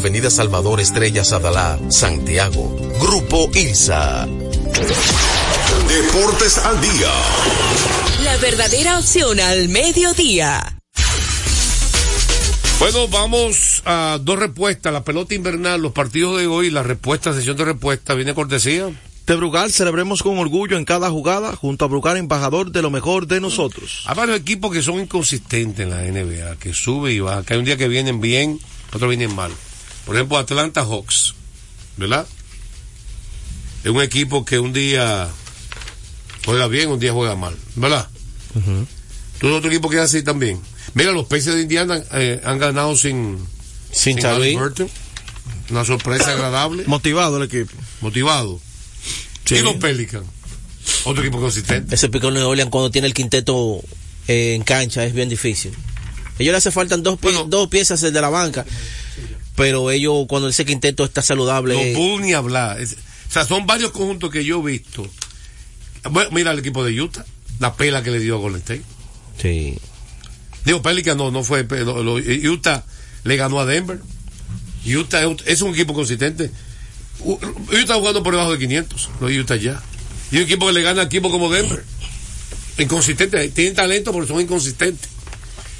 [0.01, 2.75] Avenida Salvador Estrella Sadalá, Santiago.
[2.99, 4.25] Grupo ILSA.
[5.87, 7.11] Deportes al día.
[8.23, 10.79] La verdadera opción al mediodía.
[12.79, 14.91] Bueno, vamos a dos respuestas.
[14.91, 18.89] La pelota invernal, los partidos de hoy, la respuesta, sesión de respuesta, viene cortesía.
[19.27, 23.27] De Brugal celebremos con orgullo en cada jugada junto a Brugal, embajador de lo mejor
[23.27, 24.01] de nosotros.
[24.07, 27.59] Hay varios equipos que son inconsistentes en la NBA, que sube y baja, que hay
[27.59, 28.59] un día que vienen bien,
[28.91, 29.51] otro vienen mal.
[30.05, 31.35] Por ejemplo, Atlanta Hawks,
[31.97, 32.27] ¿verdad?
[33.83, 35.29] Es un equipo que un día
[36.45, 38.07] juega bien, un día juega mal, ¿verdad?
[39.39, 40.59] Tú otro equipo que es así también.
[40.93, 43.39] Mira, los Pacers de Indiana eh, han ganado sin
[43.91, 44.55] Sin Charlie.
[44.55, 44.89] Halliburton.
[45.69, 46.83] Una sorpresa agradable.
[46.85, 47.71] Motivado el equipo.
[48.01, 48.59] Motivado.
[49.45, 49.55] Sí.
[49.55, 50.25] Y los Pelicans.
[51.05, 51.95] Otro equipo consistente.
[51.95, 53.81] Ese pico de Orleans cuando tiene el quinteto
[54.27, 55.71] eh, en cancha es bien difícil.
[56.37, 58.65] Ellos le hace faltan dos, dos piezas de la banca,
[59.55, 61.91] pero ellos cuando ese quinteto está saludable...
[61.91, 62.79] Eh, Bulls ni hablar.
[62.81, 62.93] Es-
[63.29, 65.07] o sea, son varios conjuntos que yo he visto.
[66.09, 67.25] Bueno, mira el equipo de Utah,
[67.59, 68.83] la pela que le dio a Golden State.
[69.41, 69.77] Sí.
[70.65, 71.63] Digo, Pelican no, no fue.
[71.63, 72.15] lo-
[72.51, 72.83] Utah
[73.23, 73.99] le ganó a Denver.
[74.85, 76.51] Utah es- un equipo consistente.
[77.23, 79.81] Utah jugando por debajo de 500, los Utah ya.
[80.31, 81.83] Y un equipo que le gana a equipos como Denver.
[82.77, 85.09] Inconsistente, tienen talento, pero son inconsistentes.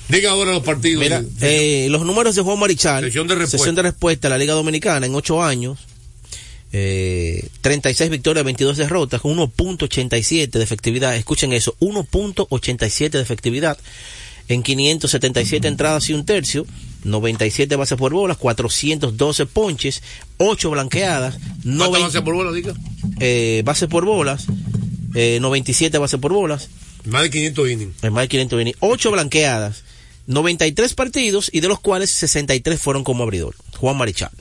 [0.10, 1.02] Diga ahora los partidos.
[1.04, 3.58] Mira, eh, los números de Juan Marichal, Sesión de respuesta.
[3.58, 5.80] sesión de respuesta a la Liga Dominicana en ocho años,
[6.74, 11.16] eh, 36 victorias, 22 derrotas, con 1.87 de efectividad.
[11.16, 13.78] Escuchen eso, 1.87 de efectividad
[14.48, 16.66] en 577 entradas y un tercio,
[17.06, 20.02] 97 bases por bolas, 412 ponches,
[20.38, 22.74] 8 blanqueadas, ¿Cuántas 90 bases por bola, diga?
[23.22, 24.46] eh, bases por bolas,
[25.16, 26.68] eh, 97 bases por bolas,
[27.06, 28.04] Más de 500 innings.
[28.04, 29.84] en más de 500 innings, 8 blanqueadas,
[30.32, 33.56] 93 partidos y de los cuales 63 fueron como abridor.
[33.78, 34.32] Juan Marichal.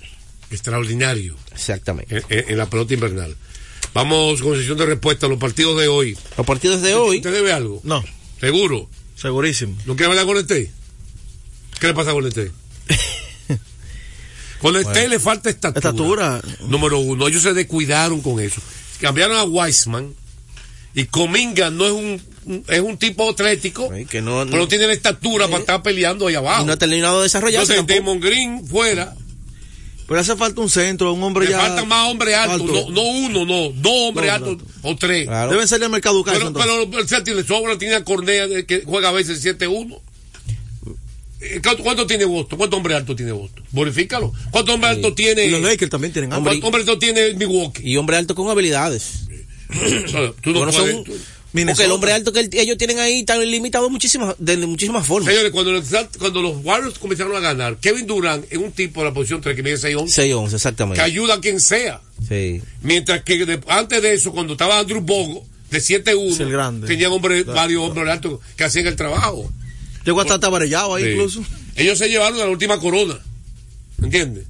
[0.50, 1.36] Extraordinario.
[1.52, 2.16] Exactamente.
[2.16, 3.36] En, en- en la pelota invernal.
[3.94, 6.16] Vamos con sesión de respuesta a los partidos de hoy.
[6.36, 7.16] Los partidos de hoy.
[7.18, 7.80] ¿Usted debe algo?
[7.84, 8.04] No.
[8.40, 8.88] ¿Seguro?
[9.16, 9.76] Segurísimo.
[9.86, 10.70] ¿No quiere hablar con el T?
[11.80, 12.50] ¿Qué le pasa con el T?
[14.60, 15.78] Con el T le falta estatura.
[16.40, 16.42] Estatura.
[16.68, 17.26] Número uno.
[17.28, 18.60] Ellos se descuidaron con eso.
[19.00, 20.14] Cambiaron a Weissman.
[20.94, 22.22] Y Cominga no es un-
[22.68, 23.90] es un tipo atlético.
[24.08, 26.62] que no, pero no tiene la estatura para estar peleando ahí abajo.
[26.62, 27.96] Y no ha terminado de desarrollarse Entonces.
[27.98, 29.14] Damon Green fuera.
[30.08, 31.60] Pero hace falta un centro, un hombre Le ya.
[31.60, 32.60] faltan más hombres altos.
[32.62, 32.90] alto.
[32.90, 33.72] No, no uno, no.
[33.76, 35.28] Dos hombres altos o tres.
[35.28, 36.72] Deben salir al mercado Pero, entonces.
[36.90, 40.00] pero el Celtic le sobra, tiene a Cornea eh, que juega a veces 7-1.
[41.42, 42.58] Eh, ¿Cuánto, cuánto tiene Boston?
[42.58, 43.64] ¿Cuántos hombres altos tiene Boston?
[43.70, 44.32] Verifícalo.
[44.50, 45.44] ¿Cuántos hombres altos tiene?
[45.46, 46.66] Y los Lakers también tienen ¿Cuántos hambre.
[46.66, 47.82] hombres altos tiene Milwaukee?
[47.88, 49.20] Y hombre alto con habilidades.
[50.42, 51.16] Tú no Bueno, puedes- son- tú-
[51.52, 55.30] porque el hombre alto que el- ellos tienen ahí está limitado muchísimas, de muchísimas formas.
[55.32, 55.84] Señores, cuando los,
[56.18, 59.56] cuando los Warriors comenzaron a ganar, Kevin Durant es un tipo de la posición 3
[59.56, 61.00] que mide 6-11, 6-11, que exactamente.
[61.02, 62.00] ayuda a quien sea.
[62.28, 62.62] Sí.
[62.82, 66.86] Mientras que de- antes de eso, cuando estaba Andrew Bogo, de 7-1, el grande.
[66.86, 69.50] tenían hombres, varios hombres altos que hacían el trabajo.
[70.04, 71.10] Llegó hasta tabarellado ahí Sí.
[71.10, 71.44] incluso.
[71.76, 73.18] Ellos se llevaron la última corona.
[74.02, 74.44] ¿Entiendes?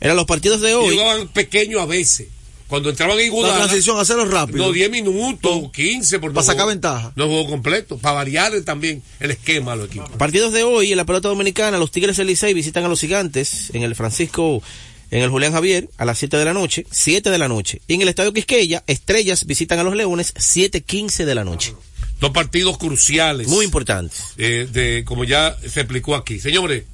[0.00, 0.94] Eran los partidos de Y hoy.
[0.96, 2.28] jugaban pequeños a veces.
[2.72, 4.64] Cuando entraban en La Iguodala, transición, hacerlo rápido.
[4.64, 7.12] no 10 minutos, 15 por Para sacar ventaja.
[7.16, 10.08] No juego completo, para variar también el esquema a los equipos.
[10.12, 13.68] Partidos de hoy en la pelota dominicana, los Tigres del Licey visitan a los Gigantes
[13.74, 14.62] en el Francisco,
[15.10, 17.82] en el Julián Javier, a las 7 de la noche, 7 de la noche.
[17.88, 21.74] Y en el Estadio Quisqueya, Estrellas visitan a los Leones, 7.15 de la noche.
[22.20, 23.48] Dos partidos cruciales.
[23.48, 24.18] Muy importantes.
[24.38, 26.40] eh, de, como ya se explicó aquí.
[26.40, 26.84] Señores,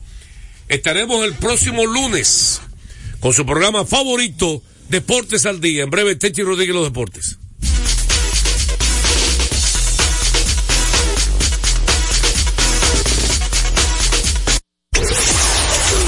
[0.66, 2.60] estaremos el próximo lunes
[3.20, 5.84] con su programa favorito, Deportes al día.
[5.84, 7.36] En breve, Techi Rodríguez, los deportes.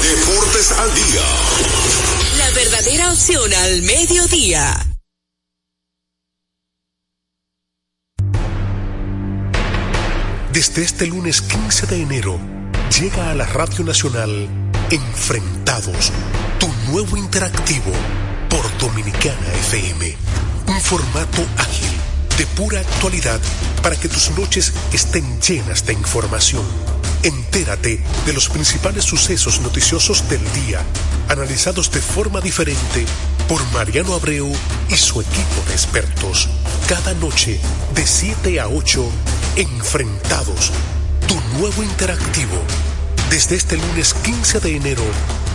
[0.01, 1.21] Deportes al día.
[2.39, 4.87] La verdadera opción al mediodía.
[10.51, 12.39] Desde este lunes 15 de enero,
[12.99, 14.49] llega a la Radio Nacional
[14.89, 16.11] Enfrentados,
[16.59, 17.93] tu nuevo interactivo
[18.51, 20.17] por Dominicana FM.
[20.67, 21.89] Un formato ágil,
[22.37, 23.39] de pura actualidad,
[23.81, 26.63] para que tus noches estén llenas de información.
[27.23, 30.81] Entérate de los principales sucesos noticiosos del día,
[31.29, 33.05] analizados de forma diferente
[33.47, 34.51] por Mariano Abreu
[34.89, 36.49] y su equipo de expertos.
[36.89, 37.57] Cada noche,
[37.95, 39.09] de 7 a 8,
[39.55, 40.71] Enfrentados,
[41.27, 42.61] tu nuevo interactivo.
[43.29, 45.03] Desde este lunes 15 de enero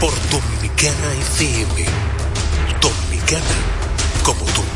[0.00, 2.15] por Dominicana FM.
[3.26, 3.42] Dominicana
[4.22, 4.75] como tú.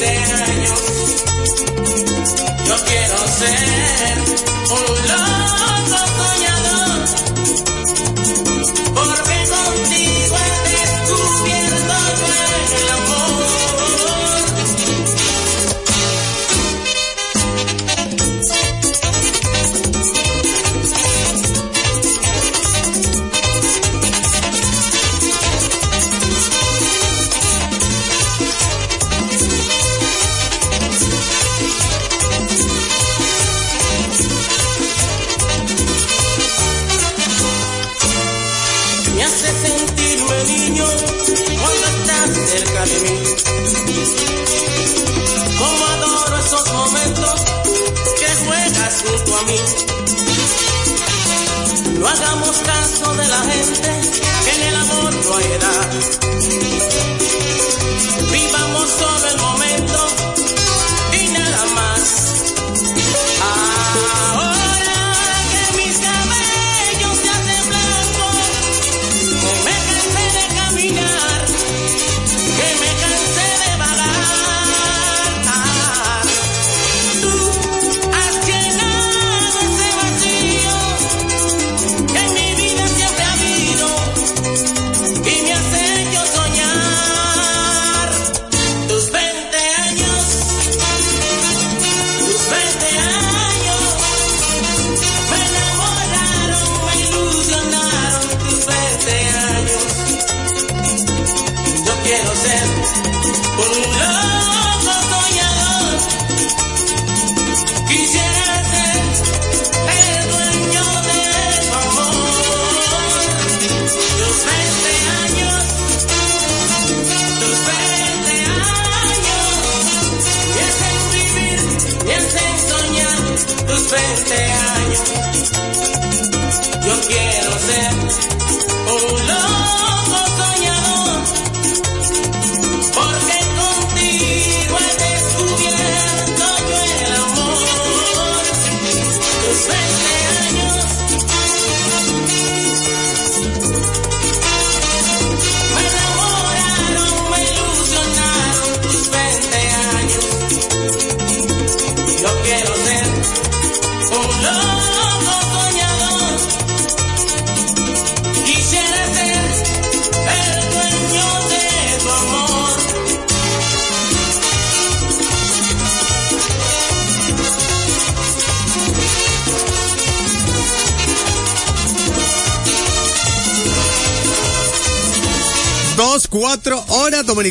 [0.00, 0.80] 20 años,
[2.66, 4.18] yo quiero ser
[4.70, 6.53] un loco soñador.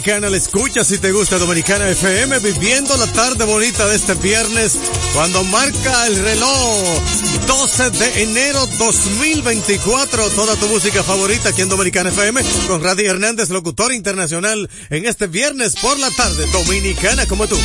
[0.04, 4.78] Dominicana, la escucha si te gusta Dominicana FM, viviendo la tarde bonita de este viernes,
[5.14, 7.01] cuando marca el reloj
[7.47, 13.49] 12 de enero 2024, toda tu música favorita aquí en Dominicana FM, con Radio Hernández,
[13.49, 17.58] locutor internacional, en este viernes por la tarde, Dominicana como tú.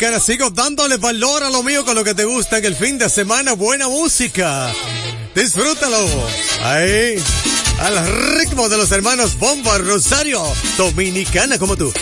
[0.00, 0.20] Dominicana.
[0.20, 3.10] Sigo dándole valor a lo mío con lo que te gusta en el fin de
[3.10, 3.52] semana.
[3.52, 4.72] Buena música.
[5.34, 6.08] Disfrútalo.
[6.64, 7.22] Ahí.
[7.78, 10.42] Al ritmo de los hermanos Bomba Rosario.
[10.78, 11.92] Dominicana como tú.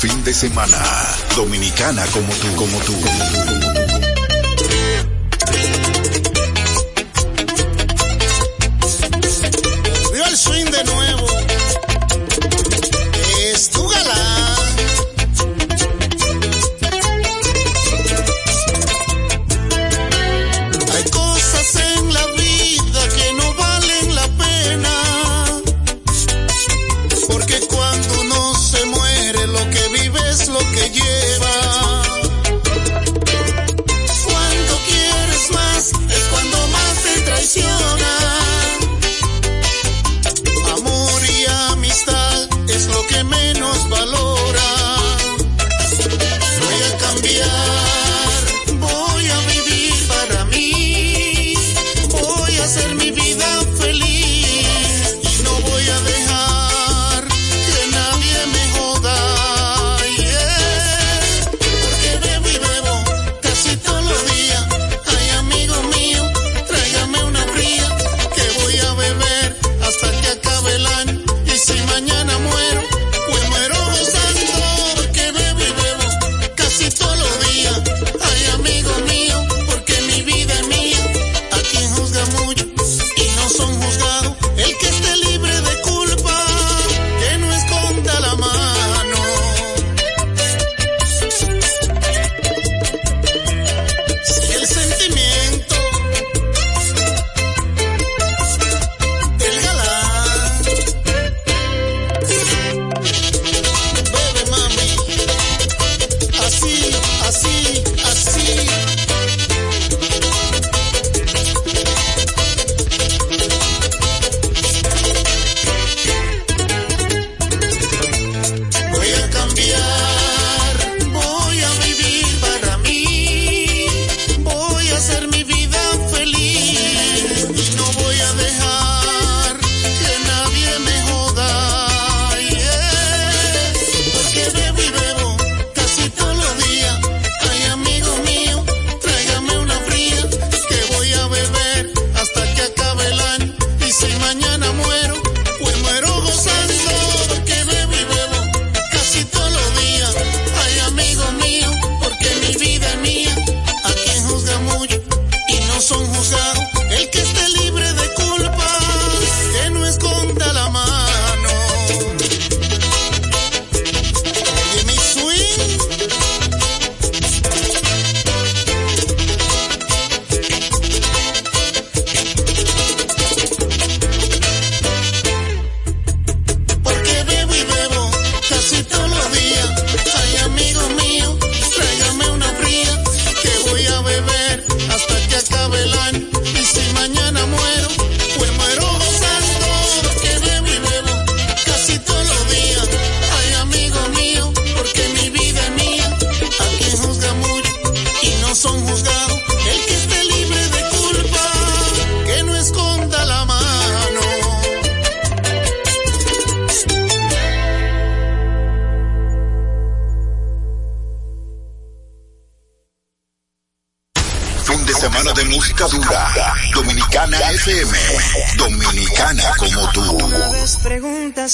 [0.00, 0.78] fin de semana.
[1.36, 3.79] Dominicana como tú, como tú.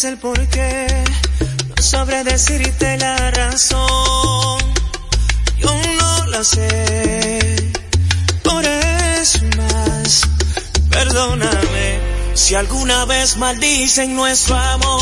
[0.05, 0.87] el por qué,
[1.69, 4.59] no sabré decirte la razón.
[5.59, 7.73] Yo no la sé,
[8.43, 10.23] por eso más,
[10.91, 12.01] perdóname
[12.35, 14.96] si alguna vez maldicen nuestro amor.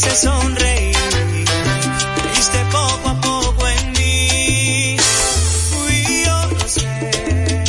[0.00, 0.96] hice sonreír,
[2.34, 4.96] viste poco a poco en mí.
[5.70, 7.64] Fui yo lo sé,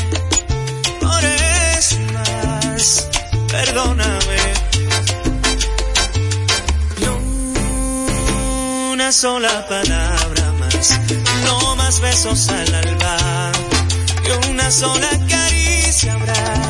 [1.02, 3.10] por eso más,
[3.50, 4.40] perdóname.
[7.02, 7.14] No
[8.94, 11.00] una sola palabra más,
[11.44, 13.52] no más besos al alba,
[14.24, 16.70] que una sola caricia habrá.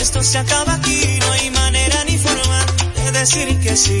[0.00, 4.00] Esto se acaba aquí, no hay manera ni forma de decir que sí.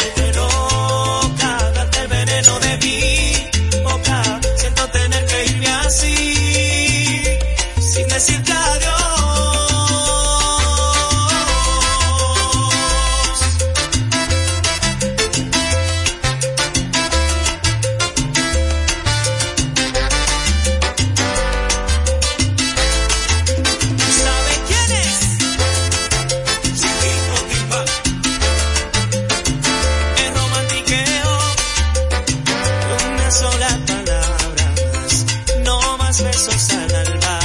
[36.23, 37.39] besos al alba,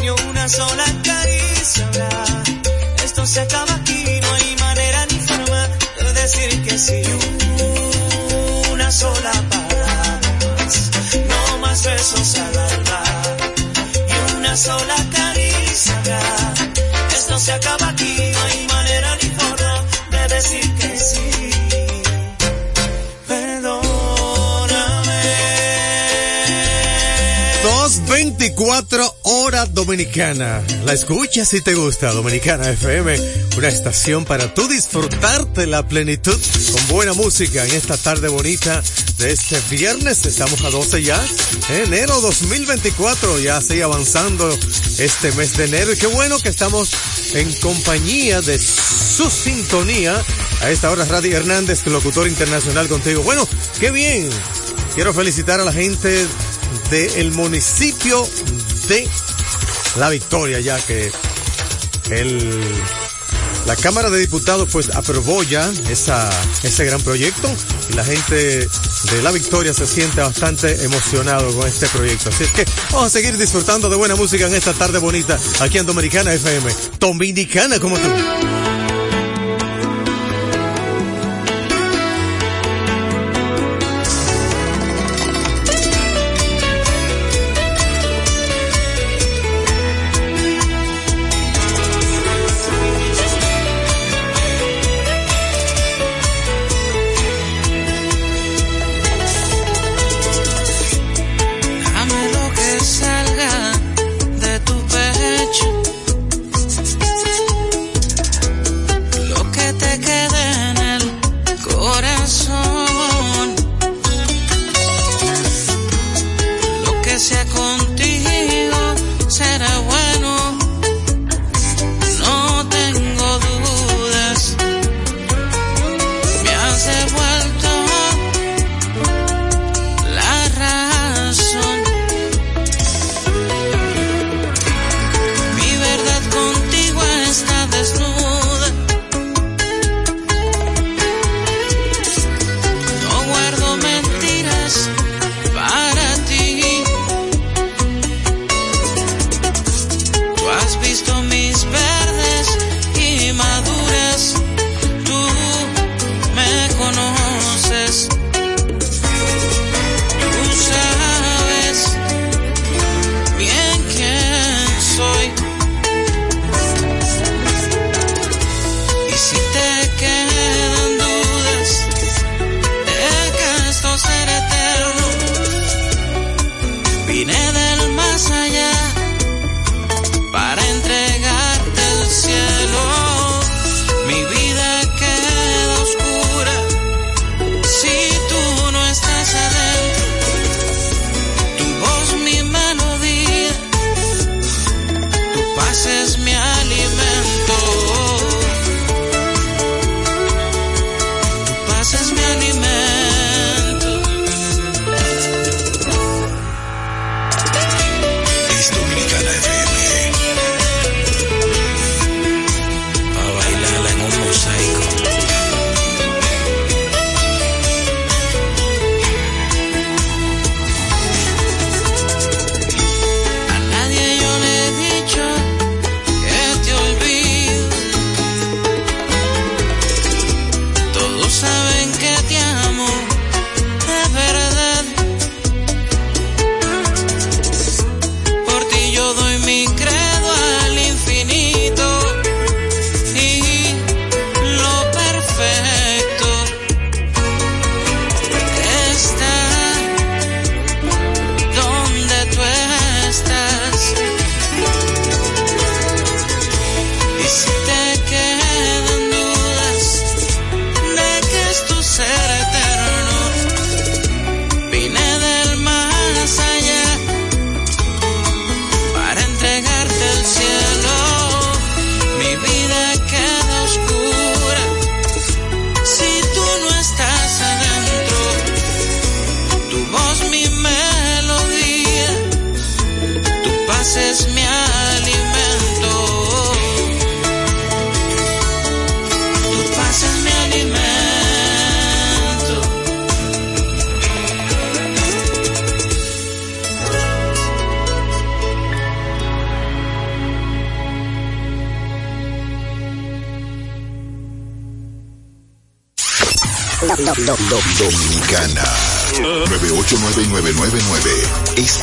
[0.00, 2.24] ni una sola caricia habrá.
[3.04, 5.68] Esto se acaba aquí, no hay manera ni forma
[6.02, 7.02] de decir que sí.
[8.72, 10.20] Una sola palabra
[11.28, 13.02] no más besos al alba
[14.08, 16.54] y una sola caricia habrá.
[17.16, 17.93] Esto se acaba
[28.56, 30.62] 224 hora dominicana.
[30.84, 33.18] La escuchas si te gusta, Dominicana FM,
[33.56, 36.38] una estación para tú disfrutarte la plenitud
[36.72, 38.80] con buena música en esta tarde bonita
[39.18, 40.24] de este viernes.
[40.24, 41.20] Estamos a 12 ya,
[41.68, 44.48] enero 2024, ya sigue avanzando
[44.98, 46.90] este mes de enero y qué bueno que estamos
[47.34, 50.22] en compañía de su sintonía.
[50.62, 53.22] A esta hora, Radio Hernández, locutor internacional contigo.
[53.22, 53.48] Bueno,
[53.80, 54.30] qué bien.
[54.94, 56.24] Quiero felicitar a la gente
[56.90, 58.26] del municipio
[58.88, 59.08] de
[59.96, 61.10] La Victoria, ya que
[62.10, 62.60] el,
[63.66, 66.28] la Cámara de Diputados pues aprobó ya esa,
[66.62, 67.50] ese gran proyecto
[67.90, 72.28] y la gente de La Victoria se siente bastante emocionado con este proyecto.
[72.28, 75.78] Así es que vamos a seguir disfrutando de buena música en esta tarde bonita aquí
[75.78, 76.74] en Dominicana FM.
[76.98, 78.73] Dominicana como tú.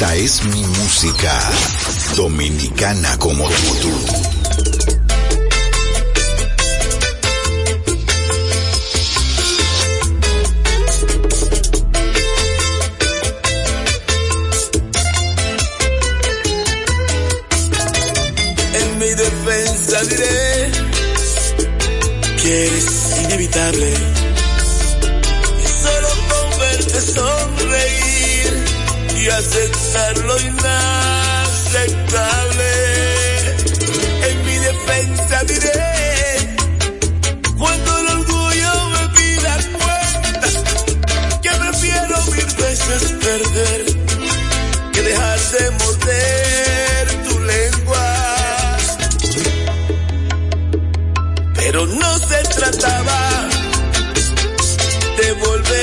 [0.02, 1.40] Esta es mi música,
[2.16, 4.31] dominicana como tú.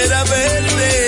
[0.08, 1.07] volver a verte.